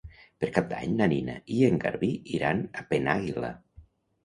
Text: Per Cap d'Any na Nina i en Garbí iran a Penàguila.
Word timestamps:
Per 0.43 0.47
Cap 0.53 0.71
d'Any 0.71 0.95
na 1.01 1.07
Nina 1.11 1.35
i 1.59 1.61
en 1.69 1.77
Garbí 1.85 2.11
iran 2.39 2.65
a 2.83 2.89
Penàguila. 2.91 3.55